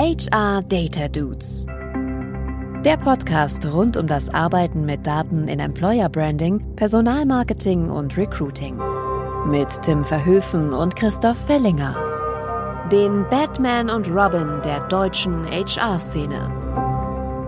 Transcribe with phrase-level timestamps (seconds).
[0.00, 1.66] HR Data Dudes.
[2.84, 8.78] Der Podcast rund um das Arbeiten mit Daten in Employer Branding, Personalmarketing und Recruiting.
[9.50, 11.96] Mit Tim Verhöfen und Christoph Fellinger.
[12.92, 16.48] Den Batman und Robin der deutschen HR-Szene.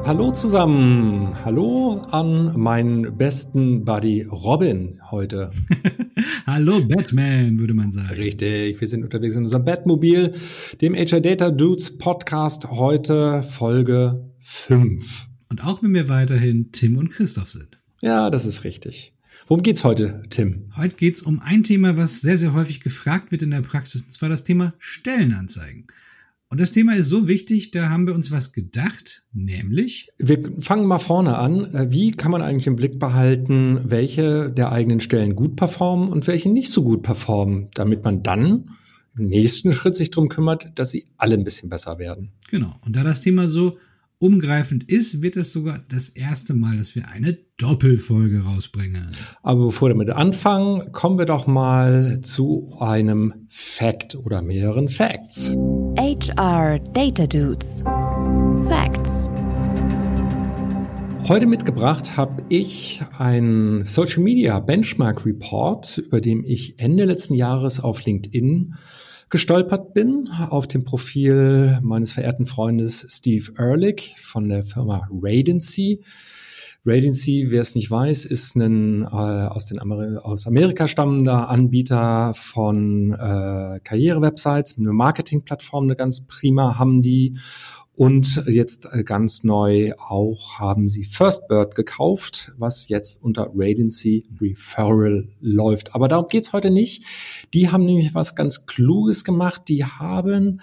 [0.04, 1.36] Hallo zusammen.
[1.44, 5.50] Hallo an meinen besten Buddy Robin heute.
[6.46, 8.14] Hallo Batman, würde man sagen.
[8.14, 10.34] Richtig, wir sind unterwegs in unserem Batmobil,
[10.80, 15.28] dem HR Data Dudes Podcast, heute Folge 5.
[15.48, 17.78] Und auch wenn wir weiterhin Tim und Christoph sind.
[18.00, 19.12] Ja, das ist richtig.
[19.46, 20.70] Worum geht's heute, Tim?
[20.76, 24.12] Heute geht's um ein Thema, was sehr, sehr häufig gefragt wird in der Praxis, und
[24.12, 25.86] zwar das Thema Stellenanzeigen.
[26.50, 30.10] Und das Thema ist so wichtig, da haben wir uns was gedacht, nämlich.
[30.18, 31.92] Wir fangen mal vorne an.
[31.92, 36.50] Wie kann man eigentlich im Blick behalten, welche der eigenen Stellen gut performen und welche
[36.50, 38.70] nicht so gut performen, damit man dann
[39.16, 42.32] im nächsten Schritt sich darum kümmert, dass sie alle ein bisschen besser werden.
[42.50, 42.74] Genau.
[42.84, 43.78] Und da das Thema so
[44.20, 49.08] umgreifend ist, wird es sogar das erste Mal, dass wir eine Doppelfolge rausbringen.
[49.42, 55.56] Aber bevor wir damit anfangen, kommen wir doch mal zu einem Fact oder mehreren Facts.
[55.96, 57.82] HR Data Dudes.
[58.68, 59.30] Facts.
[61.26, 67.80] Heute mitgebracht habe ich einen Social Media Benchmark Report, über den ich Ende letzten Jahres
[67.80, 68.74] auf LinkedIn
[69.30, 76.02] gestolpert bin auf dem Profil meines verehrten Freundes Steve Ehrlich von der Firma Radency.
[76.84, 82.32] Radency, wer es nicht weiß, ist ein äh, aus, den Ameri aus Amerika stammender Anbieter
[82.34, 87.36] von äh, Karrierewebsites, eine Marketingplattform, eine ganz prima haben die
[88.00, 94.26] und jetzt äh, ganz neu auch haben sie First Bird gekauft, was jetzt unter Radency
[94.40, 95.94] Referral läuft.
[95.94, 97.04] Aber darum geht's heute nicht.
[97.52, 99.64] Die haben nämlich was ganz Kluges gemacht.
[99.68, 100.62] Die haben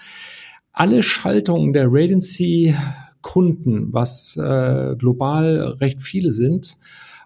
[0.72, 2.74] alle Schaltungen der Radency
[3.22, 6.76] Kunden, was äh, global recht viele sind,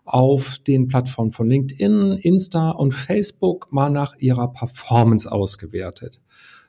[0.05, 6.21] auf den Plattformen von LinkedIn, Insta und Facebook mal nach ihrer Performance ausgewertet.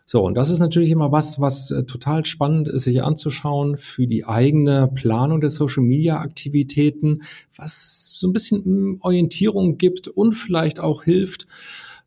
[0.05, 4.05] So, und das ist natürlich immer was, was äh, total spannend ist, sich anzuschauen für
[4.05, 7.21] die eigene Planung der Social Media Aktivitäten,
[7.55, 11.47] was so ein bisschen hm, Orientierung gibt und vielleicht auch hilft,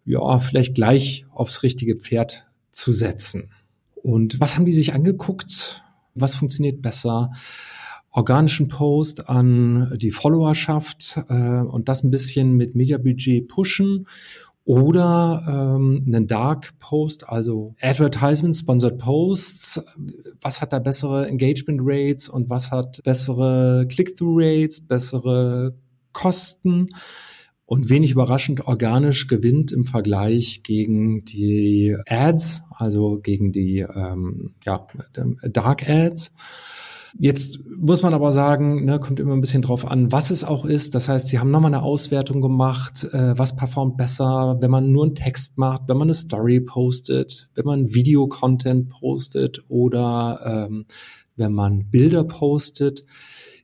[0.04, 3.50] ja, vielleicht gleich aufs richtige Pferd zu setzen.
[3.94, 5.82] Und was haben die sich angeguckt?
[6.14, 7.30] Was funktioniert besser?
[8.16, 14.06] organischen Post an die Followerschaft äh, und das ein bisschen mit Mediabudget pushen
[14.66, 19.80] oder ähm, einen Dark Post, also Advertisement, Sponsored Posts.
[20.40, 25.78] Was hat da bessere Engagement Rates und was hat bessere Click-through Rates, bessere
[26.12, 26.88] Kosten?
[27.64, 34.86] Und wenig überraschend organisch gewinnt im Vergleich gegen die Ads, also gegen die ähm, ja,
[35.42, 36.32] Dark Ads.
[37.18, 40.64] Jetzt muss man aber sagen, ne, kommt immer ein bisschen drauf an, was es auch
[40.64, 40.94] ist.
[40.94, 45.04] Das heißt, sie haben nochmal eine Auswertung gemacht, äh, was performt besser, wenn man nur
[45.04, 50.84] einen Text macht, wenn man eine Story postet, wenn man Video-Content postet oder ähm,
[51.36, 53.04] wenn man Bilder postet.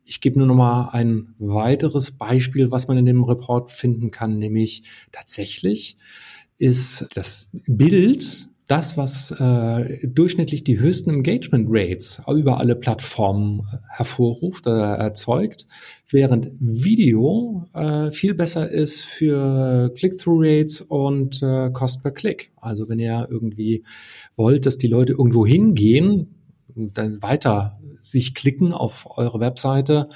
[0.04, 4.38] Ich gebe nur noch mal ein weiteres Beispiel, was man in dem Report finden kann,
[4.38, 5.96] nämlich tatsächlich
[6.58, 14.66] ist das Bild das, was äh, durchschnittlich die höchsten Engagement Rates über alle Plattformen hervorruft
[14.66, 15.66] oder erzeugt,
[16.08, 22.50] während Video äh, viel besser ist für Click-through Rates und äh, Cost per Click.
[22.56, 23.84] Also wenn ihr irgendwie
[24.36, 26.34] wollt, dass die Leute irgendwo hingehen,
[26.74, 30.08] dann weiter sich klicken auf eure Webseite,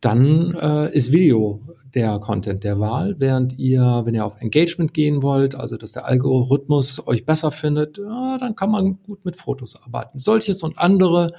[0.00, 1.60] dann äh, ist Video
[1.94, 6.06] der Content der Wahl, während ihr, wenn ihr auf Engagement gehen wollt, also dass der
[6.06, 10.18] Algorithmus euch besser findet, ja, dann kann man gut mit Fotos arbeiten.
[10.18, 11.32] Solches und andere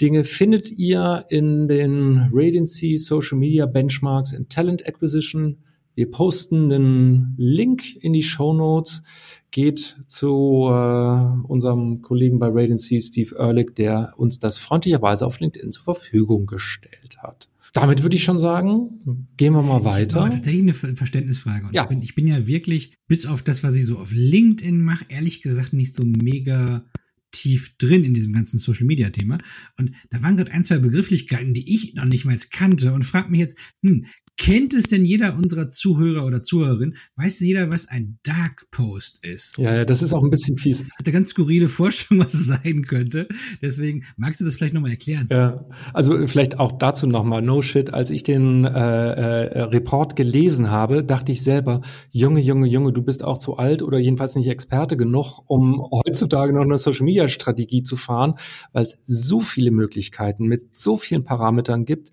[0.00, 5.58] Dinge findet ihr in den Radiancy Social Media Benchmarks in Talent Acquisition.
[5.94, 9.02] Wir posten einen Link in die Show Notes.
[9.50, 15.72] Geht zu äh, unserem Kollegen bei Radiancy, Steve Ehrlich, der uns das freundlicherweise auf LinkedIn
[15.72, 17.48] zur Verfügung gestellt hat.
[17.72, 20.20] Damit würde ich schon sagen, gehen wir mal weiter.
[20.20, 21.66] Aber tatsächlich eine Verständnisfrage.
[21.66, 21.82] Und ja.
[21.82, 25.04] ich, bin, ich bin ja wirklich, bis auf das, was ich so auf LinkedIn mache,
[25.08, 26.84] ehrlich gesagt nicht so mega
[27.30, 29.38] tief drin in diesem ganzen Social Media Thema.
[29.78, 33.30] Und da waren gerade ein, zwei Begrifflichkeiten, die ich noch nicht mal kannte und frag
[33.30, 34.06] mich jetzt, hm,
[34.38, 36.94] Kennt es denn jeder unserer Zuhörer oder Zuhörerin?
[37.16, 39.58] Weiß jeder, was ein Dark Post ist?
[39.58, 40.84] Ja, ja, das ist auch ein bisschen fies.
[40.84, 43.26] Hat eine ganz skurrile Vorstellung, was es sein könnte.
[43.60, 45.26] Deswegen magst du das vielleicht nochmal erklären?
[45.30, 50.70] Ja, also vielleicht auch dazu nochmal, no shit, als ich den äh, äh, Report gelesen
[50.70, 51.80] habe, dachte ich selber,
[52.10, 56.52] Junge, Junge, Junge, du bist auch zu alt oder jedenfalls nicht Experte genug, um heutzutage
[56.52, 58.34] noch eine Social-Media-Strategie zu fahren,
[58.72, 62.12] weil es so viele Möglichkeiten mit so vielen Parametern gibt,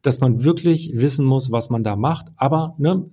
[0.00, 2.28] dass man wirklich wissen muss, was was man da macht.
[2.36, 3.06] Aber ne,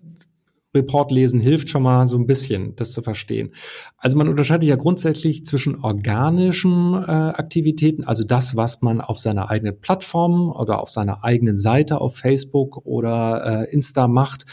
[0.76, 3.52] Report lesen hilft schon mal so ein bisschen, das zu verstehen.
[3.98, 9.50] Also man unterscheidet ja grundsätzlich zwischen organischen äh, Aktivitäten, also das, was man auf seiner
[9.50, 14.46] eigenen Plattform oder auf seiner eigenen Seite auf Facebook oder äh, Insta macht,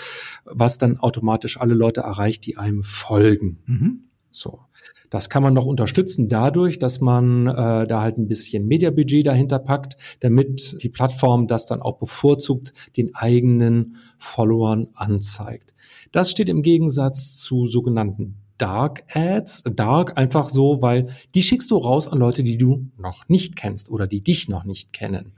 [0.45, 3.63] was dann automatisch alle Leute erreicht, die einem folgen.
[3.67, 4.05] Mhm.
[4.31, 4.61] So.
[5.11, 9.59] Das kann man noch unterstützen dadurch, dass man äh, da halt ein bisschen Mediabudget dahinter
[9.59, 15.75] packt, damit die Plattform das dann auch bevorzugt den eigenen Followern anzeigt.
[16.13, 19.65] Das steht im Gegensatz zu sogenannten Dark Ads.
[19.75, 23.91] Dark einfach so, weil die schickst du raus an Leute, die du noch nicht kennst
[23.91, 25.33] oder die dich noch nicht kennen.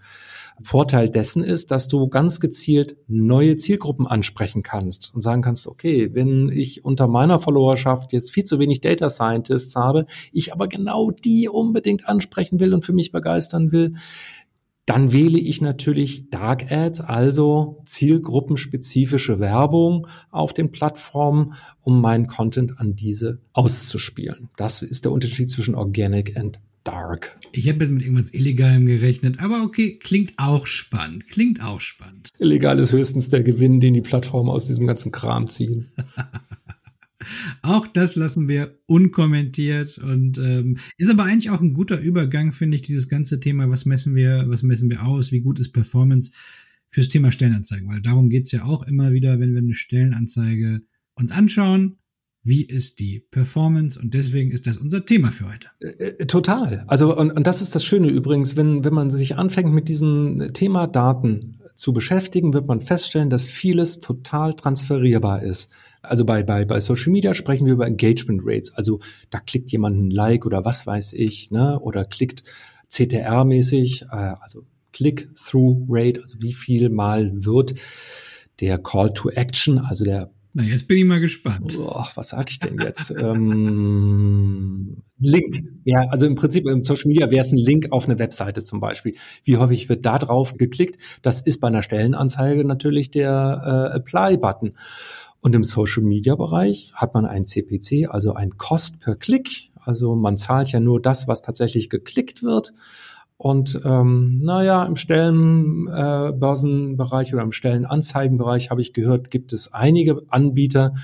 [0.60, 6.10] Vorteil dessen ist, dass du ganz gezielt neue Zielgruppen ansprechen kannst und sagen kannst, okay,
[6.14, 11.10] wenn ich unter meiner Followerschaft jetzt viel zu wenig Data Scientists habe, ich aber genau
[11.10, 13.94] die unbedingt ansprechen will und für mich begeistern will,
[14.86, 22.80] dann wähle ich natürlich Dark Ads, also zielgruppenspezifische Werbung auf den Plattformen, um meinen Content
[22.80, 24.48] an diese auszuspielen.
[24.56, 27.38] Das ist der Unterschied zwischen Organic und Dark.
[27.52, 31.28] Ich habe jetzt mit irgendwas Illegalem gerechnet, aber okay, klingt auch spannend.
[31.28, 32.30] Klingt auch spannend.
[32.38, 35.92] Illegal ist höchstens der Gewinn, den die Plattformen aus diesem ganzen Kram ziehen.
[37.62, 42.76] auch das lassen wir unkommentiert und ähm, ist aber eigentlich auch ein guter Übergang, finde
[42.76, 46.32] ich, dieses ganze Thema, was messen wir, was messen wir aus, wie gut ist Performance
[46.88, 50.82] fürs Thema Stellenanzeigen, weil darum geht's ja auch immer wieder, wenn wir eine Stellenanzeige
[51.14, 51.98] uns anschauen,
[52.44, 55.68] wie ist die Performance und deswegen ist das unser Thema für heute.
[55.80, 56.84] Äh, äh, total.
[56.88, 60.52] Also und, und das ist das Schöne übrigens, wenn wenn man sich anfängt mit diesem
[60.52, 65.70] Thema Daten zu beschäftigen, wird man feststellen, dass vieles total transferierbar ist.
[66.02, 68.74] Also bei, bei, bei Social Media sprechen wir über Engagement Rates.
[68.74, 69.00] Also
[69.30, 71.78] da klickt jemand ein Like oder was weiß ich, ne?
[71.80, 72.42] Oder klickt
[72.90, 77.74] CTR-mäßig, äh, also Click-Through-Rate, also wie viel mal wird
[78.60, 81.78] der Call to Action, also der na, jetzt bin ich mal gespannt.
[81.78, 83.10] Oh, was sag ich denn jetzt?
[83.18, 85.64] ähm, Link.
[85.84, 88.78] Ja, also im Prinzip im Social Media wäre es ein Link auf eine Webseite zum
[88.78, 89.14] Beispiel.
[89.44, 91.00] Wie häufig wird da drauf geklickt?
[91.22, 94.74] Das ist bei einer Stellenanzeige natürlich der äh, Apply-Button.
[95.40, 99.72] Und im Social Media Bereich hat man ein CPC, also ein Cost per Klick.
[99.74, 102.74] Also man zahlt ja nur das, was tatsächlich geklickt wird.
[103.42, 110.22] Und ähm, naja, im Stellenbörsenbereich äh, oder im Stellenanzeigenbereich habe ich gehört, gibt es einige
[110.28, 110.94] Anbieter,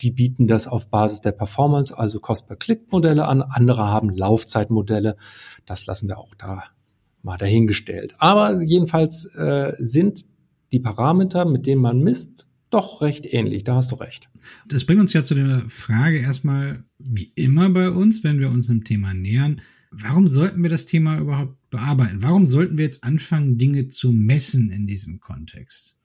[0.00, 3.42] die bieten das auf Basis der Performance, also Cost-per-Click-Modelle an.
[3.42, 5.16] Andere haben Laufzeitmodelle.
[5.66, 6.62] Das lassen wir auch da
[7.22, 8.14] mal dahingestellt.
[8.18, 10.26] Aber jedenfalls äh, sind
[10.70, 13.64] die Parameter, mit denen man misst, doch recht ähnlich.
[13.64, 14.30] Da hast du recht.
[14.68, 18.70] Das bringt uns ja zu der Frage erstmal, wie immer bei uns, wenn wir uns
[18.70, 19.60] einem Thema nähern,
[19.90, 22.22] Warum sollten wir das Thema überhaupt bearbeiten?
[22.22, 25.96] Warum sollten wir jetzt anfangen, Dinge zu messen in diesem Kontext?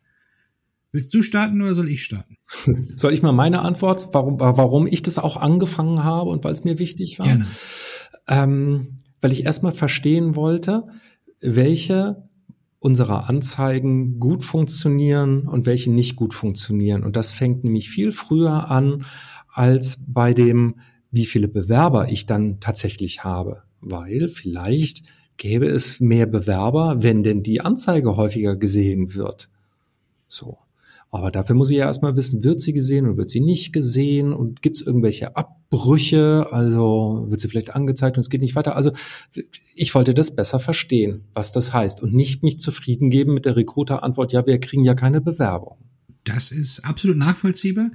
[0.91, 2.37] Willst du starten oder soll ich starten?
[2.95, 6.63] Soll ich mal meine Antwort, warum, warum ich das auch angefangen habe und weil es
[6.63, 7.27] mir wichtig war?
[7.27, 7.45] Gerne.
[8.27, 10.87] Ähm, weil ich erstmal verstehen wollte,
[11.41, 12.29] welche
[12.79, 17.03] unserer Anzeigen gut funktionieren und welche nicht gut funktionieren.
[17.03, 19.05] Und das fängt nämlich viel früher an
[19.49, 20.79] als bei dem,
[21.11, 25.03] wie viele Bewerber ich dann tatsächlich habe weil vielleicht
[25.37, 29.49] gäbe es mehr Bewerber, wenn denn die Anzeige häufiger gesehen wird.
[30.27, 30.57] So.
[31.11, 34.33] Aber dafür muss ich ja erstmal wissen, wird sie gesehen oder wird sie nicht gesehen
[34.33, 38.75] und gibt es irgendwelche Abbrüche, also wird sie vielleicht angezeigt und es geht nicht weiter.
[38.75, 38.91] Also
[39.75, 43.55] ich wollte das besser verstehen, was das heißt und nicht mich zufrieden geben mit der
[43.55, 45.77] Recruiter-Antwort, ja, wir kriegen ja keine Bewerbung.
[46.25, 47.91] Das ist absolut nachvollziehbar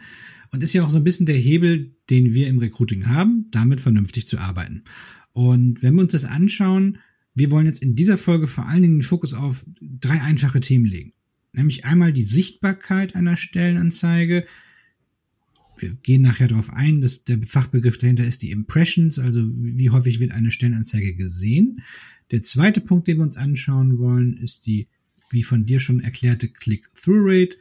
[0.53, 3.83] und ist ja auch so ein bisschen der Hebel, den wir im Recruiting haben, damit
[3.83, 4.85] vernünftig zu arbeiten.
[5.33, 6.99] Und wenn wir uns das anschauen,
[7.35, 10.85] wir wollen jetzt in dieser Folge vor allen Dingen den Fokus auf drei einfache Themen
[10.85, 11.13] legen.
[11.53, 14.47] Nämlich einmal die Sichtbarkeit einer Stellenanzeige.
[15.79, 20.21] Wir gehen nachher darauf ein, dass der Fachbegriff dahinter ist die Impressions, also wie häufig
[20.21, 21.83] wird eine Stellenanzeige gesehen.
[22.31, 24.89] Der zweite Punkt, den wir uns anschauen wollen, ist die,
[25.31, 27.57] wie von dir schon erklärte Click-Through-Rate,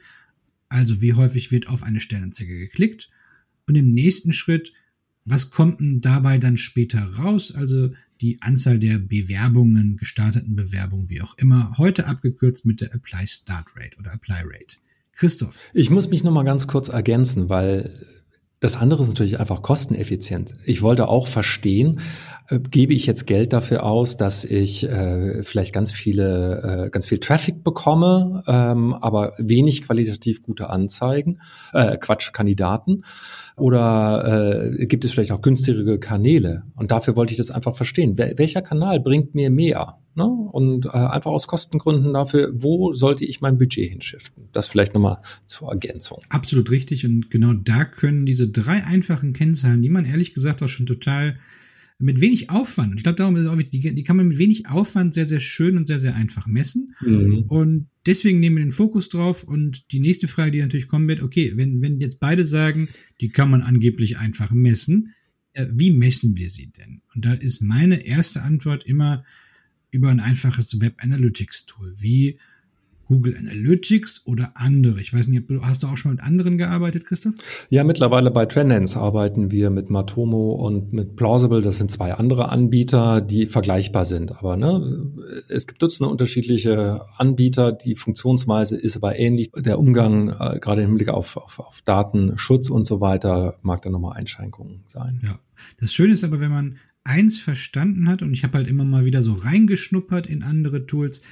[0.68, 3.10] also wie häufig wird auf eine Stellenanzeige geklickt.
[3.66, 4.72] Und im nächsten Schritt
[5.24, 7.52] was kommt denn dabei dann später raus?
[7.52, 13.26] Also die Anzahl der Bewerbungen, gestarteten Bewerbungen, wie auch immer, heute abgekürzt mit der Apply
[13.26, 14.76] Start Rate oder Apply Rate.
[15.12, 15.60] Christoph.
[15.74, 18.06] Ich muss mich noch mal ganz kurz ergänzen, weil
[18.60, 20.52] das andere ist natürlich einfach kosteneffizient.
[20.64, 22.00] Ich wollte auch verstehen,
[22.58, 27.18] gebe ich jetzt Geld dafür aus, dass ich äh, vielleicht ganz viele, äh, ganz viel
[27.18, 31.40] Traffic bekomme, ähm, aber wenig qualitativ gute Anzeigen,
[31.72, 33.04] äh, Quatsch, Kandidaten?
[33.56, 36.64] Oder äh, gibt es vielleicht auch günstigere Kanäle?
[36.76, 38.16] Und dafür wollte ich das einfach verstehen.
[38.18, 39.98] Wel welcher Kanal bringt mir mehr?
[40.14, 40.24] Ne?
[40.24, 44.46] Und äh, einfach aus Kostengründen dafür, wo sollte ich mein Budget hinschiften?
[44.52, 46.18] Das vielleicht nochmal zur Ergänzung.
[46.30, 47.04] Absolut richtig.
[47.04, 51.36] Und genau da können diese drei einfachen Kennzahlen, die man ehrlich gesagt auch schon total
[52.00, 54.38] mit wenig Aufwand, ich glaube, darum ist es auch wichtig, die, die, kann man mit
[54.38, 56.94] wenig Aufwand sehr, sehr schön und sehr, sehr einfach messen.
[57.00, 57.44] Mhm.
[57.48, 59.44] Und deswegen nehmen wir den Fokus drauf.
[59.44, 62.88] Und die nächste Frage, die natürlich kommen wird, okay, wenn, wenn jetzt beide sagen,
[63.20, 65.14] die kann man angeblich einfach messen,
[65.52, 67.02] äh, wie messen wir sie denn?
[67.14, 69.24] Und da ist meine erste Antwort immer
[69.90, 72.38] über ein einfaches Web Analytics Tool, wie
[73.10, 75.00] Google Analytics oder andere?
[75.00, 77.34] Ich weiß nicht, hast du auch schon mit anderen gearbeitet, Christoph?
[77.68, 81.60] Ja, mittlerweile bei Trendance arbeiten wir mit Matomo und mit Plausible.
[81.60, 84.30] Das sind zwei andere Anbieter, die vergleichbar sind.
[84.38, 85.10] Aber ne,
[85.48, 87.72] es gibt Dutzende unterschiedliche Anbieter.
[87.72, 89.50] Die Funktionsweise ist aber ähnlich.
[89.56, 93.90] Der Umgang, äh, gerade im Hinblick auf, auf, auf Datenschutz und so weiter, mag da
[93.90, 95.18] nochmal Einschränkungen sein.
[95.24, 95.36] Ja.
[95.80, 99.04] Das Schöne ist aber, wenn man eins verstanden hat, und ich habe halt immer mal
[99.04, 101.22] wieder so reingeschnuppert in andere Tools,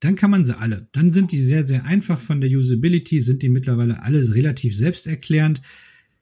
[0.00, 0.88] dann kann man sie alle.
[0.92, 5.60] Dann sind die sehr, sehr einfach von der Usability, sind die mittlerweile alles relativ selbsterklärend.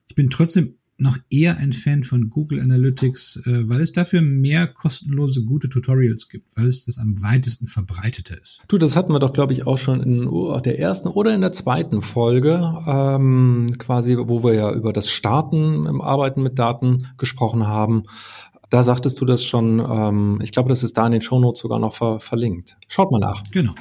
[0.07, 4.67] Ich bin trotzdem noch eher ein Fan von Google Analytics, äh, weil es dafür mehr
[4.67, 8.61] kostenlose, gute Tutorials gibt, weil es das am weitesten verbreitete ist.
[8.67, 11.51] Du, das hatten wir doch, glaube ich, auch schon in der ersten oder in der
[11.51, 17.67] zweiten Folge, ähm, quasi, wo wir ja über das Starten im Arbeiten mit Daten gesprochen
[17.67, 18.05] haben.
[18.69, 21.79] Da sagtest du das schon, ähm, ich glaube, das ist da in den Shownotes sogar
[21.79, 22.77] noch ver verlinkt.
[22.87, 23.43] Schaut mal nach.
[23.51, 23.75] Genau.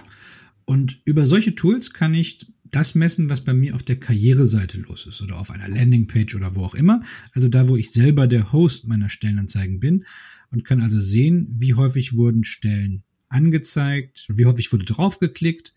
[0.64, 5.07] Und über solche Tools kann ich das messen, was bei mir auf der Karriereseite los
[5.07, 7.00] ist oder auf einer Landingpage oder wo auch immer.
[7.33, 10.05] Also da, wo ich selber der Host meiner Stellenanzeigen bin
[10.50, 15.75] und kann also sehen, wie häufig wurden Stellen angezeigt, wie häufig wurde draufgeklickt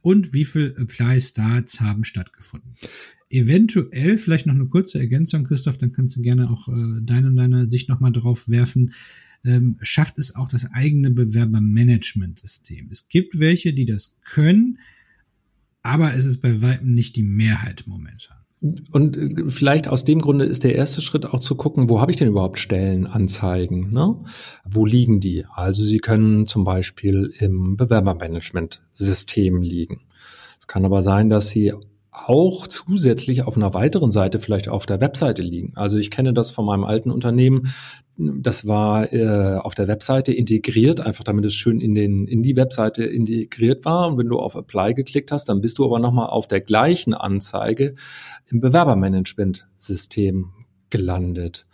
[0.00, 2.74] und wie viel Apply Starts haben stattgefunden.
[3.32, 7.36] Eventuell, vielleicht noch eine kurze Ergänzung, Christoph, dann kannst du gerne auch äh, deine und
[7.36, 8.92] deine Sicht nochmal drauf werfen.
[9.42, 12.88] Ähm, schafft es auch das eigene Bewerbermanagementsystem.
[12.90, 14.78] Es gibt welche, die das können,
[15.82, 18.36] aber es ist bei weitem nicht die Mehrheit momentan.
[18.90, 22.12] Und äh, vielleicht aus dem Grunde ist der erste Schritt auch zu gucken, wo habe
[22.12, 23.92] ich denn überhaupt Stellenanzeigen?
[23.92, 24.14] Ne?
[24.64, 25.46] Wo liegen die?
[25.54, 30.02] Also sie können zum Beispiel im Bewerbermanagementsystem liegen.
[30.60, 31.72] Es kann aber sein, dass sie
[32.12, 35.72] auch zusätzlich auf einer weiteren Seite vielleicht auf der Webseite liegen.
[35.76, 37.72] Also ich kenne das von meinem alten Unternehmen.
[38.18, 42.54] Das war äh, auf der Webseite integriert, einfach damit es schön in den in die
[42.54, 44.08] Webseite integriert war.
[44.08, 47.14] Und wenn du auf Apply geklickt hast, dann bist du aber nochmal auf der gleichen
[47.14, 47.94] Anzeige
[48.46, 50.50] im Bewerbermanagement-System
[50.90, 51.66] gelandet.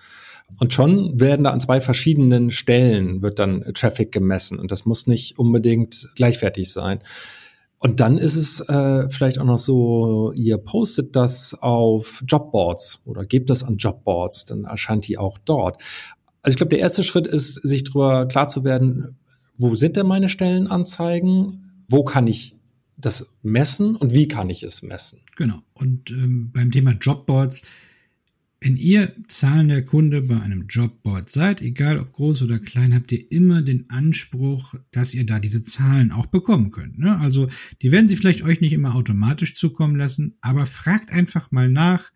[0.60, 5.08] Und schon werden da an zwei verschiedenen Stellen wird dann Traffic gemessen und das muss
[5.08, 7.00] nicht unbedingt gleichwertig sein.
[7.80, 13.24] Und dann ist es äh, vielleicht auch noch so, ihr postet das auf Jobboards oder
[13.24, 15.80] gebt das an Jobboards, dann erscheint die auch dort.
[16.42, 19.18] Also ich glaube, der erste Schritt ist, sich darüber klar zu werden,
[19.58, 21.84] wo sind denn meine Stellenanzeigen?
[21.88, 22.56] Wo kann ich
[22.96, 25.20] das messen und wie kann ich es messen?
[25.36, 25.58] Genau.
[25.72, 27.62] Und ähm, beim Thema Jobboards
[28.60, 33.30] wenn ihr zahlender Kunde bei einem Jobboard seid, egal ob groß oder klein, habt ihr
[33.30, 36.98] immer den Anspruch, dass ihr da diese Zahlen auch bekommen könnt.
[36.98, 37.18] Ne?
[37.20, 37.48] Also
[37.82, 42.10] die werden sie vielleicht euch nicht immer automatisch zukommen lassen, aber fragt einfach mal nach,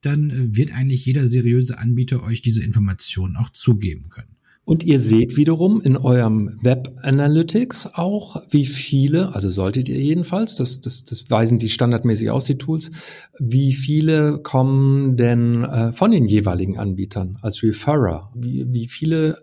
[0.00, 4.35] dann äh, wird eigentlich jeder seriöse Anbieter euch diese Informationen auch zugeben können.
[4.66, 10.56] Und ihr seht wiederum in eurem Web Analytics auch, wie viele, also solltet ihr jedenfalls,
[10.56, 12.90] das, das, das weisen die standardmäßig aus, die Tools,
[13.38, 18.32] wie viele kommen denn äh, von den jeweiligen Anbietern als Referrer?
[18.34, 19.40] Wie, wie viele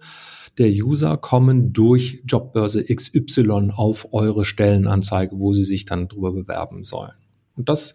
[0.57, 6.83] der User kommen durch Jobbörse XY auf eure Stellenanzeige, wo sie sich dann drüber bewerben
[6.83, 7.13] sollen?
[7.55, 7.93] Und das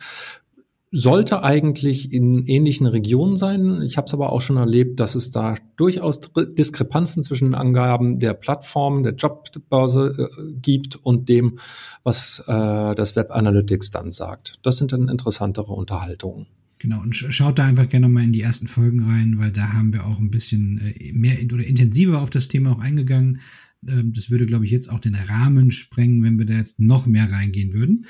[0.91, 3.83] sollte eigentlich in ähnlichen Regionen sein.
[3.83, 8.19] Ich habe es aber auch schon erlebt, dass es da durchaus Diskrepanzen zwischen den Angaben
[8.19, 11.59] der Plattform, der Jobbörse äh, gibt und dem,
[12.05, 14.61] was äh, das Web Analytics dann sagt.
[14.63, 16.47] Das sind dann interessantere Unterhaltungen.
[16.79, 19.93] Genau, und schaut da einfach gerne mal in die ersten Folgen rein, weil da haben
[19.93, 23.41] wir auch ein bisschen äh, mehr oder intensiver auf das Thema auch eingegangen.
[23.87, 27.07] Ähm, das würde, glaube ich, jetzt auch den Rahmen sprengen, wenn wir da jetzt noch
[27.07, 28.07] mehr reingehen würden.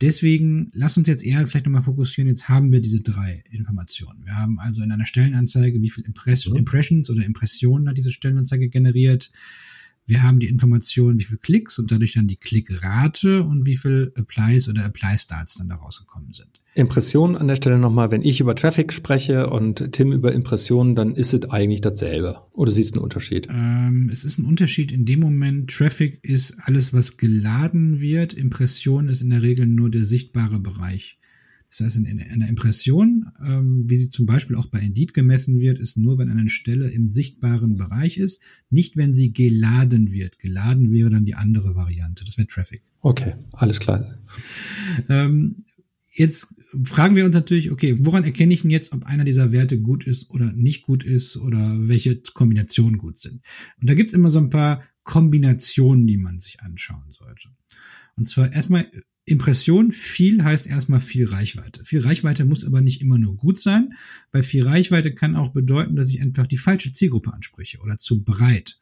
[0.00, 2.28] Deswegen lass uns jetzt eher vielleicht nochmal fokussieren.
[2.28, 4.24] Jetzt haben wir diese drei Informationen.
[4.24, 6.56] Wir haben also in einer Stellenanzeige, wie viel Impress mhm.
[6.56, 9.30] Impressions oder Impressionen hat diese Stellenanzeige generiert.
[10.06, 14.12] Wir haben die Information, wie viel Klicks und dadurch dann die Klickrate und wie viel
[14.16, 16.60] Applies oder Apply-Starts dann da rausgekommen sind.
[16.74, 21.14] Impressionen an der Stelle nochmal, wenn ich über Traffic spreche und Tim über Impressionen, dann
[21.14, 22.42] ist es eigentlich dasselbe.
[22.52, 23.48] Oder siehst du einen Unterschied?
[23.50, 25.70] Ähm, es ist ein Unterschied in dem Moment.
[25.70, 28.34] Traffic ist alles, was geladen wird.
[28.34, 31.19] Impression ist in der Regel nur der sichtbare Bereich.
[31.70, 35.78] Das heißt, in, einer Impression, ähm, wie sie zum Beispiel auch bei Indeed gemessen wird,
[35.78, 40.40] ist nur, wenn eine Stelle im sichtbaren Bereich ist, nicht wenn sie geladen wird.
[40.40, 42.24] Geladen wäre dann die andere Variante.
[42.24, 42.82] Das wäre Traffic.
[43.02, 44.04] Okay, alles klar.
[45.08, 45.56] Ähm,
[46.12, 49.80] jetzt fragen wir uns natürlich, okay, woran erkenne ich denn jetzt, ob einer dieser Werte
[49.80, 53.42] gut ist oder nicht gut ist oder welche Kombinationen gut sind?
[53.80, 57.48] Und da gibt's immer so ein paar Kombinationen, die man sich anschauen sollte.
[58.16, 58.90] Und zwar erstmal
[59.30, 61.84] Impression, viel heißt erstmal viel Reichweite.
[61.84, 63.94] Viel Reichweite muss aber nicht immer nur gut sein,
[64.32, 68.22] weil viel Reichweite kann auch bedeuten, dass ich einfach die falsche Zielgruppe anspreche oder zu
[68.22, 68.78] breit.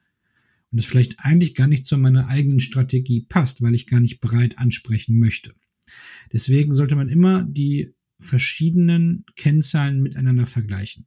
[0.71, 4.19] Und das vielleicht eigentlich gar nicht zu meiner eigenen Strategie passt, weil ich gar nicht
[4.19, 5.53] breit ansprechen möchte.
[6.31, 11.05] Deswegen sollte man immer die verschiedenen Kennzahlen miteinander vergleichen.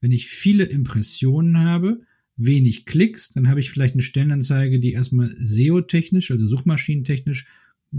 [0.00, 2.00] Wenn ich viele Impressionen habe,
[2.36, 7.46] wenig Klicks, dann habe ich vielleicht eine Stellenanzeige, die erstmal SEO-technisch, also suchmaschinentechnisch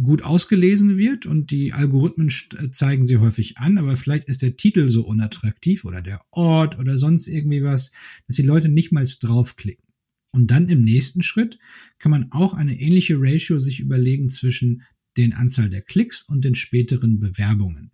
[0.01, 4.57] gut ausgelesen wird und die Algorithmen äh, zeigen sie häufig an, aber vielleicht ist der
[4.57, 7.91] Titel so unattraktiv oder der Ort oder sonst irgendwie was,
[8.27, 9.85] dass die Leute nicht mal draufklicken.
[10.31, 11.59] Und dann im nächsten Schritt
[11.99, 14.81] kann man auch eine ähnliche Ratio sich überlegen zwischen
[15.15, 17.91] den Anzahl der Klicks und den späteren Bewerbungen.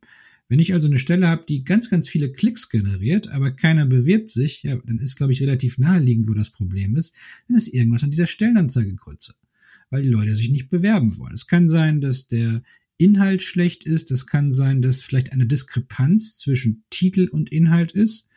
[0.47, 4.31] Wenn ich also eine Stelle habe, die ganz, ganz viele Klicks generiert, aber keiner bewirbt
[4.31, 7.13] sich, ja, dann ist, glaube ich, relativ naheliegend, wo das Problem ist,
[7.47, 9.35] dann ist irgendwas an dieser Stellenanzeige Grütze
[9.89, 11.33] weil die Leute sich nicht bewerben wollen.
[11.33, 12.61] Es kann sein, dass der
[12.97, 14.11] Inhalt schlecht ist.
[14.11, 18.27] Es kann sein, dass vielleicht eine Diskrepanz zwischen Titel und Inhalt ist.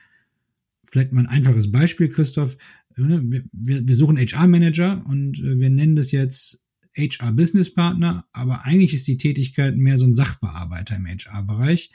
[0.85, 2.57] Vielleicht mal ein einfaches Beispiel, Christoph.
[2.95, 6.63] Wir, wir suchen HR-Manager und äh, wir nennen das jetzt
[6.97, 11.91] HR-Business-Partner, aber eigentlich ist die Tätigkeit mehr so ein Sachbearbeiter im HR-Bereich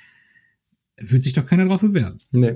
[1.00, 2.18] wird sich doch keiner drauf bewerben.
[2.32, 2.56] Nee.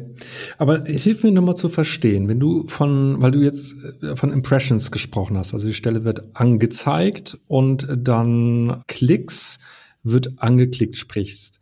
[0.58, 4.92] Aber hilf mir nochmal zu verstehen, wenn du von, weil du jetzt äh, von Impressions
[4.92, 9.60] gesprochen hast, also die Stelle wird angezeigt und dann Klicks
[10.04, 11.60] wird angeklickt sprichst.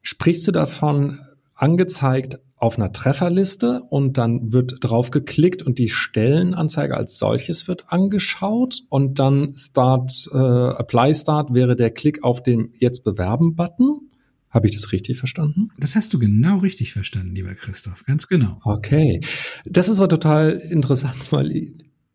[0.00, 1.20] Sprichst du davon
[1.54, 7.86] angezeigt auf einer Trefferliste und dann wird drauf geklickt und die Stellenanzeige als solches wird
[7.88, 14.11] angeschaut und dann Start, äh, Apply Start wäre der Klick auf den Jetzt bewerben Button?
[14.52, 15.70] Habe ich das richtig verstanden?
[15.78, 18.04] Das hast du genau richtig verstanden, lieber Christoph.
[18.04, 18.60] Ganz genau.
[18.64, 19.20] Okay.
[19.64, 21.72] Das ist aber total interessant, weil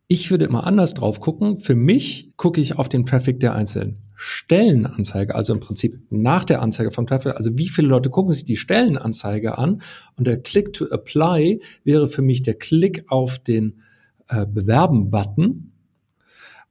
[0.07, 1.57] ich würde immer anders drauf gucken.
[1.57, 6.61] Für mich gucke ich auf den Traffic der einzelnen Stellenanzeige, also im Prinzip nach der
[6.61, 7.35] Anzeige vom Traffic.
[7.35, 9.81] Also wie viele Leute gucken sich die Stellenanzeige an?
[10.15, 13.81] Und der Click to Apply wäre für mich der Klick auf den
[14.27, 15.71] äh, Bewerben-Button.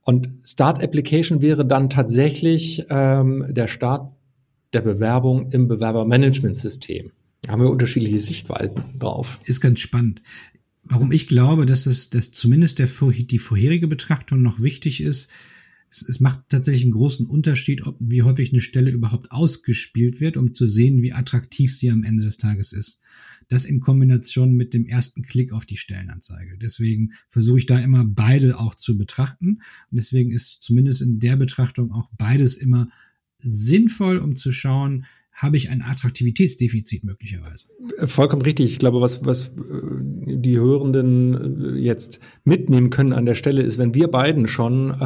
[0.02, 4.15] Und Start Application wäre dann tatsächlich ähm, der Start
[4.72, 7.12] der Bewerbung im Bewerbermanagementsystem.
[7.42, 9.38] Da haben wir unterschiedliche Sichtweisen drauf.
[9.44, 10.22] Ist ganz spannend.
[10.82, 15.28] Warum ich glaube, dass es, dass zumindest der, die vorherige Betrachtung noch wichtig ist,
[15.90, 20.36] es, es macht tatsächlich einen großen Unterschied, ob, wie häufig eine Stelle überhaupt ausgespielt wird,
[20.36, 23.00] um zu sehen, wie attraktiv sie am Ende des Tages ist.
[23.48, 26.58] Das in Kombination mit dem ersten Klick auf die Stellenanzeige.
[26.58, 29.60] Deswegen versuche ich da immer beide auch zu betrachten.
[29.90, 32.88] Und deswegen ist zumindest in der Betrachtung auch beides immer
[33.38, 37.66] sinnvoll, um zu schauen, habe ich ein Attraktivitätsdefizit möglicherweise.
[38.04, 38.72] Vollkommen richtig.
[38.72, 39.50] Ich glaube, was, was äh,
[40.24, 44.96] die Hörenden äh, jetzt mitnehmen können an der Stelle ist, wenn wir beiden schon äh,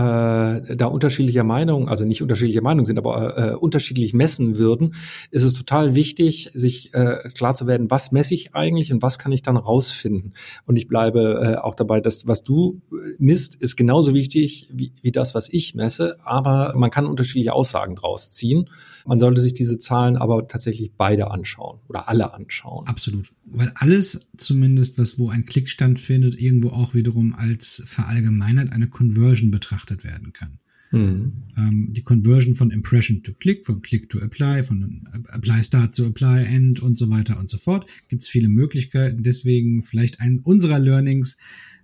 [0.77, 4.95] da unterschiedlicher Meinung, also nicht unterschiedlicher Meinung sind, aber äh, unterschiedlich messen würden,
[5.33, 9.19] ist es total wichtig, sich äh, klar zu werden, was messe ich eigentlich und was
[9.19, 10.35] kann ich dann rausfinden.
[10.64, 12.81] Und ich bleibe äh, auch dabei, dass was du
[13.19, 17.97] misst, ist genauso wichtig wie, wie das, was ich messe, aber man kann unterschiedliche Aussagen
[17.97, 18.69] draus ziehen.
[19.07, 22.87] Man sollte sich diese Zahlen aber tatsächlich beide anschauen oder alle anschauen.
[22.87, 23.33] Absolut.
[23.45, 29.51] Weil alles zumindest, was wo ein Klick stattfindet, irgendwo auch wiederum als verallgemeinert eine Conversion
[29.51, 30.59] betrachtet werden kann.
[30.93, 31.33] Mhm.
[31.57, 36.07] Ähm, die Conversion von Impression to Click, von Click to Apply, von Apply Start to
[36.07, 37.89] Apply End und so weiter und so fort.
[38.09, 39.23] Gibt es viele Möglichkeiten.
[39.23, 41.37] Deswegen vielleicht ein unserer Learnings,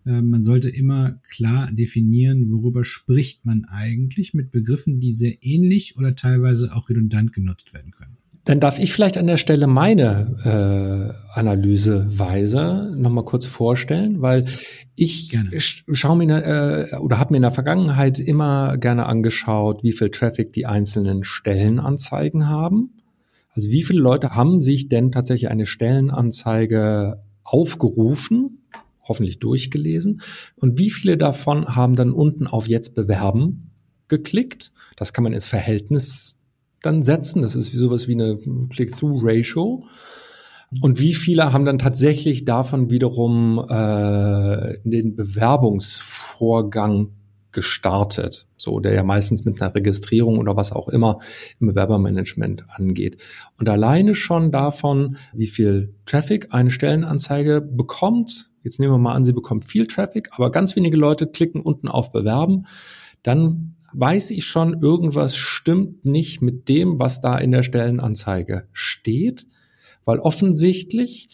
[0.07, 6.15] man sollte immer klar definieren, worüber spricht man eigentlich mit Begriffen, die sehr ähnlich oder
[6.15, 8.17] teilweise auch redundant genutzt werden können.
[8.45, 14.45] Dann darf ich vielleicht an der Stelle meine äh, Analyseweise nochmal kurz vorstellen, weil
[14.95, 15.51] ich gerne.
[15.59, 16.45] schaue mir
[16.93, 21.25] äh, oder habe mir in der Vergangenheit immer gerne angeschaut, wie viel Traffic die einzelnen
[21.25, 22.91] Stellenanzeigen haben.
[23.51, 28.59] Also wie viele Leute haben sich denn tatsächlich eine Stellenanzeige aufgerufen
[29.07, 30.21] hoffentlich durchgelesen.
[30.57, 33.71] Und wie viele davon haben dann unten auf Jetzt bewerben
[34.09, 34.73] geklickt?
[34.97, 36.37] Das kann man ins Verhältnis
[36.83, 37.43] dann setzen.
[37.43, 38.37] Das ist sowas wie eine
[38.71, 39.85] Click-Through-Ratio.
[40.81, 47.13] Und wie viele haben dann tatsächlich davon wiederum äh, den Bewerbungsvorgang
[47.53, 51.19] gestartet, so der ja meistens mit einer Registrierung oder was auch immer
[51.59, 53.23] im Bewerbermanagement angeht.
[53.59, 59.25] Und alleine schon davon, wie viel Traffic eine Stellenanzeige bekommt, jetzt nehmen wir mal an,
[59.25, 62.67] sie bekommt viel Traffic, aber ganz wenige Leute klicken unten auf Bewerben,
[63.23, 69.47] dann weiß ich schon, irgendwas stimmt nicht mit dem, was da in der Stellenanzeige steht,
[70.05, 71.29] weil offensichtlich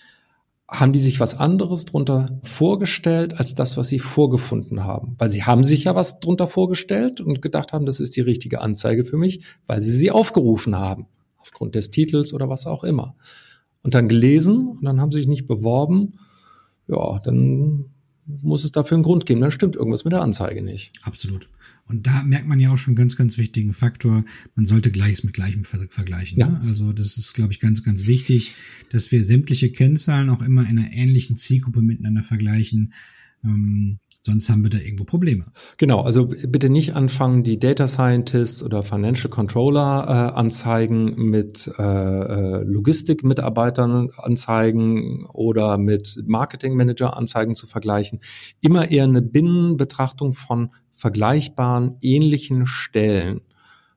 [0.71, 5.15] haben die sich was anderes drunter vorgestellt als das, was sie vorgefunden haben.
[5.19, 8.61] Weil sie haben sich ja was drunter vorgestellt und gedacht haben, das ist die richtige
[8.61, 11.07] Anzeige für mich, weil sie sie aufgerufen haben.
[11.39, 13.17] Aufgrund des Titels oder was auch immer.
[13.83, 16.19] Und dann gelesen und dann haben sie sich nicht beworben.
[16.89, 17.87] Ja, dann
[18.27, 19.41] muss es dafür einen Grund geben.
[19.41, 20.93] Dann stimmt irgendwas mit der Anzeige nicht.
[21.03, 21.49] Absolut.
[21.87, 24.25] Und da merkt man ja auch schon einen ganz, ganz wichtigen Faktor.
[24.55, 26.39] Man sollte Gleiches mit Gleichem vergleichen.
[26.39, 26.49] Ja.
[26.49, 26.61] Ne?
[26.67, 28.53] Also das ist, glaube ich, ganz, ganz wichtig,
[28.91, 32.93] dass wir sämtliche Kennzahlen auch immer in einer ähnlichen Zielgruppe miteinander vergleichen.
[33.45, 35.47] Ähm, Sonst haben wir da irgendwo Probleme.
[35.79, 41.83] Genau, also bitte nicht anfangen, die Data Scientists oder Financial Controller äh, Anzeigen mit äh,
[41.83, 48.21] äh, Logistikmitarbeitern Anzeigen oder mit Marketing Manager Anzeigen zu vergleichen.
[48.61, 53.41] Immer eher eine Binnenbetrachtung von vergleichbaren ähnlichen Stellen.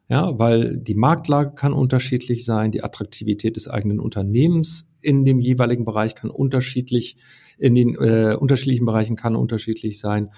[0.08, 5.86] Ja, weil die Marktlage kann unterschiedlich sein, die Attraktivität des eigenen Unternehmens in dem jeweiligen
[5.86, 7.18] Bereich kann unterschiedlich
[7.58, 10.30] in den äh, unterschiedlichen Bereichen kann unterschiedlich sein.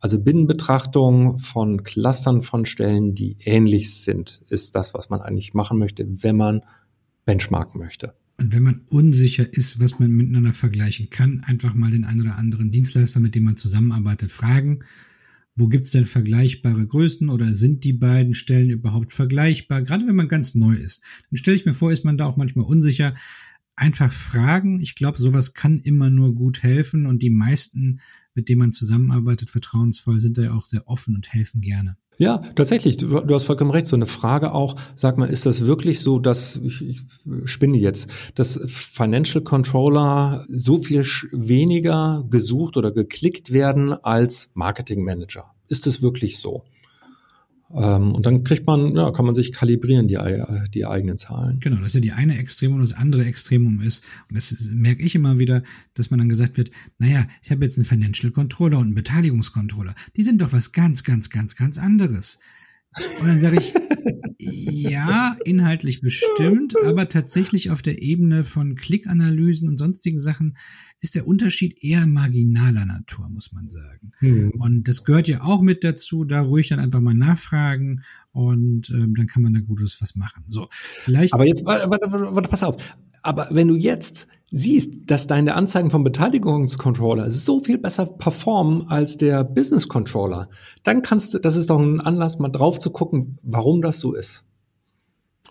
[0.00, 5.78] Also Binnenbetrachtung von Clustern von Stellen, die ähnlich sind, ist das, was man eigentlich machen
[5.78, 6.62] möchte, wenn man
[7.24, 8.14] benchmarken möchte.
[8.40, 12.38] Und wenn man unsicher ist, was man miteinander vergleichen kann, einfach mal den einen oder
[12.38, 14.84] anderen Dienstleister, mit dem man zusammenarbeitet, fragen.
[15.56, 19.82] Wo gibt's denn vergleichbare Größen oder sind die beiden Stellen überhaupt vergleichbar?
[19.82, 21.02] Gerade wenn man ganz neu ist.
[21.28, 23.12] Dann stelle ich mir vor, ist man da auch manchmal unsicher
[23.78, 24.80] einfach fragen.
[24.80, 28.00] Ich glaube, sowas kann immer nur gut helfen und die meisten,
[28.34, 31.96] mit denen man zusammenarbeitet, vertrauensvoll, sind da ja auch sehr offen und helfen gerne.
[32.18, 32.96] Ja, tatsächlich.
[32.96, 33.86] Du, du, hast vollkommen recht.
[33.86, 37.00] So eine Frage auch, sag mal, ist das wirklich so, dass, ich, ich
[37.44, 45.54] spinne jetzt, dass Financial Controller so viel weniger gesucht oder geklickt werden als Marketing Manager?
[45.68, 46.64] Ist es wirklich so?
[47.74, 50.18] Ähm, und dann kriegt man, ja, kann man sich kalibrieren, die,
[50.72, 51.60] die eigenen Zahlen.
[51.60, 54.04] Genau, das ist ja die eine Extremum und das andere Extremum ist.
[54.28, 55.62] Und das merke ich immer wieder,
[55.94, 59.94] dass man dann gesagt wird, naja, ich habe jetzt einen Financial Controller und einen Beteiligungscontroller.
[60.16, 62.38] Die sind doch was ganz, ganz, ganz, ganz anderes.
[63.20, 63.74] Und dann sage ich,
[64.38, 70.56] ja, inhaltlich bestimmt, aber tatsächlich auf der Ebene von Klickanalysen und sonstigen Sachen
[71.00, 74.10] ist der Unterschied eher marginaler Natur, muss man sagen.
[74.20, 74.50] Mhm.
[74.58, 79.14] Und das gehört ja auch mit dazu, da ruhig dann einfach mal nachfragen und ähm,
[79.14, 80.44] dann kann man da Gutes was machen.
[80.48, 81.34] So, vielleicht.
[81.34, 82.76] Aber jetzt, warte, warte, warte, pass auf.
[83.22, 89.16] Aber wenn du jetzt siehst, dass deine Anzeigen vom Beteiligungscontroller so viel besser performen als
[89.16, 90.48] der Business Controller,
[90.84, 94.14] dann kannst du, das ist doch ein Anlass, mal drauf zu gucken, warum das so
[94.14, 94.44] ist.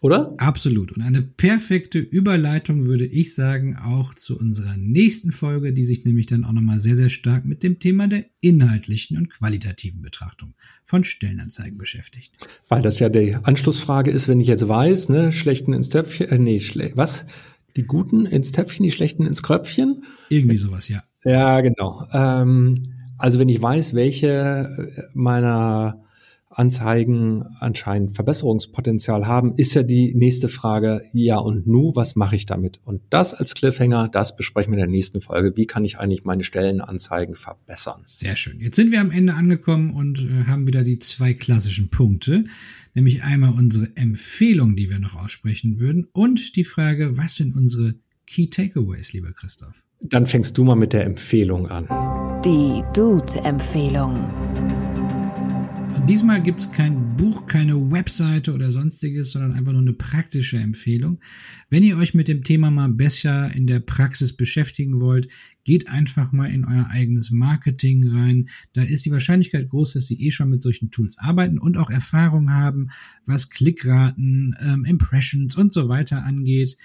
[0.02, 0.36] Oder?
[0.38, 0.92] Absolut.
[0.92, 6.28] Und eine perfekte Überleitung würde ich sagen auch zu unserer nächsten Folge, die sich nämlich
[6.28, 10.54] dann auch nochmal sehr, sehr stark mit dem Thema der inhaltlichen und qualitativen Betrachtung
[10.86, 12.34] von Stellenanzeigen beschäftigt.
[12.70, 16.38] Weil das ja die Anschlussfrage ist, wenn ich jetzt weiß, ne, schlechten ins Töpfchen, äh,
[16.38, 17.26] nee, schle was?
[17.78, 20.04] Die Guten ins Töpfchen, die Schlechten ins Kröpfchen?
[20.30, 21.04] Irgendwie sowas, ja.
[21.24, 22.06] Ja, genau.
[22.12, 22.84] Ähm,
[23.18, 26.04] also wenn ich weiß, welche meiner
[26.58, 32.48] Anzeigen anscheinend Verbesserungspotenzial haben, ist ja die nächste Frage, ja und nu, was mache ich
[32.48, 32.80] damit?
[32.84, 35.56] Und das als Cliffhanger, das besprechen wir in der nächsten Folge.
[35.56, 38.02] Wie kann ich eigentlich meine Stellenanzeigen verbessern?
[38.06, 38.60] Sehr schön.
[38.60, 42.46] Jetzt sind wir am Ende angekommen und äh, haben wieder die zwei klassischen Punkte,
[42.98, 47.94] nämlich einmal unsere Empfehlung, die wir noch aussprechen würden und die Frage, was sind unsere
[48.26, 49.84] Key Takeaways, lieber Christoph?
[50.02, 51.86] Dann fängst du mal mit der Empfehlung an.
[52.44, 54.87] Die Dude-Empfehlung.
[56.08, 61.20] Diesmal gibt es kein Buch, keine Webseite oder sonstiges, sondern einfach nur eine praktische Empfehlung.
[61.70, 65.28] Wenn ihr euch mit dem Thema mal besser in der Praxis beschäftigen wollt,
[65.66, 68.48] geht einfach mal in euer eigenes Marketing rein.
[68.72, 71.90] Da ist die Wahrscheinlichkeit groß, dass sie eh schon mit solchen Tools arbeiten und auch
[71.90, 72.88] Erfahrung haben,
[73.26, 76.78] was Klickraten, ähm, Impressions und so weiter angeht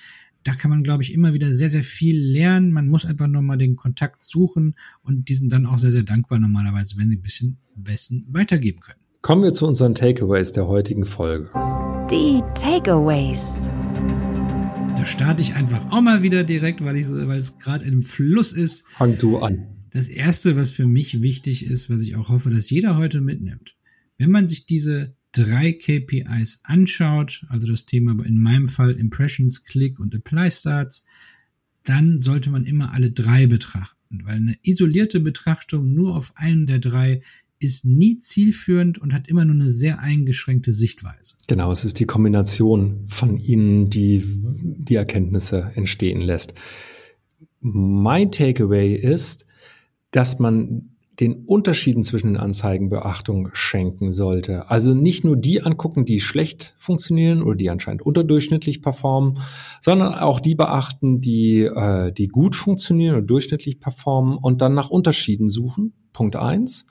[0.45, 2.73] da kann man, glaube ich, immer wieder sehr, sehr viel lernen.
[2.73, 6.41] Man muss einfach nur mal den Kontakt suchen und diesen dann auch sehr, sehr dankbar
[6.41, 9.02] normalerweise, wenn sie ein bisschen Wissen weitergeben können.
[9.23, 11.49] Kommen wir zu unseren Takeaways der heutigen Folge.
[12.11, 13.39] Die Takeaways.
[14.97, 18.53] Da starte ich einfach auch mal wieder direkt, weil, ich, weil es gerade im Fluss
[18.53, 18.85] ist.
[18.97, 19.69] Fang du an.
[19.93, 23.77] Das erste, was für mich wichtig ist, was ich auch hoffe, dass jeder heute mitnimmt.
[24.19, 30.01] Wenn man sich diese drei KPIs anschaut, also das Thema in meinem Fall Impressions, Click
[30.01, 31.05] und Apply Starts,
[31.85, 36.81] dann sollte man immer alle drei betrachten, weil eine isolierte Betrachtung nur auf einen der
[36.81, 37.21] drei
[37.63, 41.37] ist nie zielführend und hat immer nur eine sehr eingeschränkte Sichtweise.
[41.47, 46.55] Genau, es ist die Kombination von ihnen, die die Erkenntnisse entstehen lässt.
[47.61, 49.47] Mein Takeaway ist,
[50.11, 54.71] dass man den Unterschieden zwischen den Anzeigen Beachtung schenken sollte.
[54.71, 59.39] Also nicht nur die angucken, die schlecht funktionieren oder die anscheinend unterdurchschnittlich performen,
[59.81, 64.91] sondern auch die beachten, die, äh, die gut funktionieren oder durchschnittlich performen und dann nach
[64.91, 65.93] Unterschieden suchen.
[66.13, 66.87] Punkt eins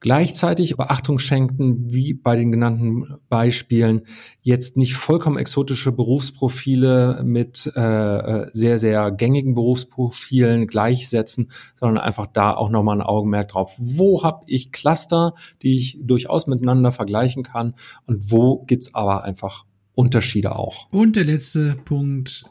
[0.00, 4.02] gleichzeitig Beachtung schenken, wie bei den genannten Beispielen,
[4.42, 12.26] jetzt nicht vollkommen exotische Berufsprofile mit äh, äh, sehr, sehr gängigen Berufsprofilen gleichsetzen, sondern einfach
[12.26, 13.74] da auch nochmal ein Augenmerk drauf.
[13.78, 17.74] Wo habe ich Cluster, die ich durchaus miteinander vergleichen kann
[18.06, 20.88] und wo gibt's aber einfach Unterschiede auch.
[20.90, 22.44] Und der letzte Punkt,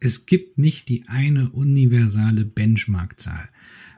[0.00, 3.48] es gibt nicht die eine universale Benchmarkzahl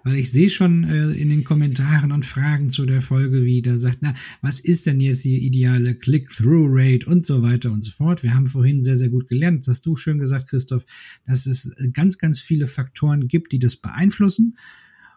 [0.05, 3.79] weil ich sehe schon äh, in den Kommentaren und Fragen zu der Folge, wie da
[3.79, 8.23] sagt, na, was ist denn jetzt die ideale Click-Through-Rate und so weiter und so fort.
[8.23, 10.85] Wir haben vorhin sehr, sehr gut gelernt, das hast du schön gesagt, Christoph,
[11.27, 14.57] dass es ganz, ganz viele Faktoren gibt, die das beeinflussen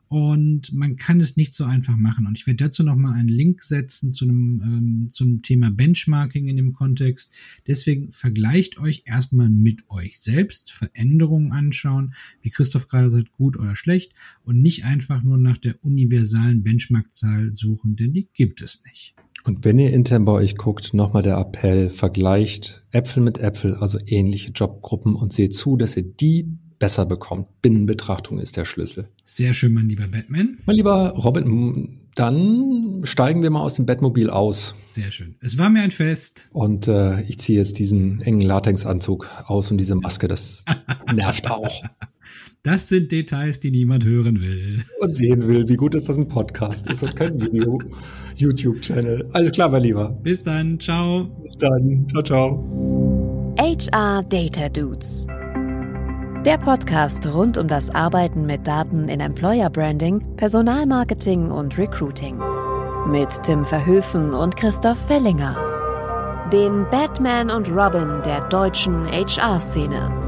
[0.07, 2.27] und man kann es nicht so einfach machen.
[2.27, 6.57] Und ich werde dazu nochmal einen Link setzen zu einem, ähm, zum Thema Benchmarking in
[6.57, 7.31] dem Kontext.
[7.67, 13.75] Deswegen vergleicht euch erstmal mit euch selbst, Veränderungen anschauen, wie Christoph gerade sagt, gut oder
[13.75, 14.13] schlecht,
[14.43, 19.15] und nicht einfach nur nach der universalen Benchmarkzahl suchen, denn die gibt es nicht.
[19.43, 23.99] Und wenn ihr intern bei euch guckt, nochmal der Appell, vergleicht Äpfel mit Äpfel, also
[24.05, 27.47] ähnliche Jobgruppen und seht zu, dass ihr die besser bekommt.
[27.61, 29.09] Binnenbetrachtung ist der Schlüssel.
[29.23, 30.57] Sehr schön, mein lieber Batman.
[30.65, 34.75] Mein lieber Robin, dann steigen wir mal aus dem Bettmobil aus.
[34.85, 35.35] Sehr schön.
[35.41, 36.47] Es war mir ein Fest.
[36.51, 40.65] Und äh, ich ziehe jetzt diesen engen Latexanzug aus und diese Maske, das
[41.13, 41.83] nervt auch.
[42.63, 44.83] Das sind Details, die niemand hören will.
[44.99, 47.79] Und sehen will, wie gut ist das ein Podcast ist und kein Video.
[48.35, 49.29] YouTube-Channel.
[49.33, 50.09] Alles klar, mein Lieber.
[50.23, 50.79] Bis dann.
[50.79, 51.25] Ciao.
[51.41, 52.07] Bis dann.
[52.09, 53.55] Ciao, ciao.
[53.57, 55.27] HR Data Dudes.
[56.45, 62.39] Der Podcast rund um das Arbeiten mit Daten in Employer Branding, Personalmarketing und Recruiting.
[63.07, 65.57] Mit Tim Verhöfen und Christoph Fellinger.
[66.53, 70.24] Den Batman und Robin der deutschen HR-Szene.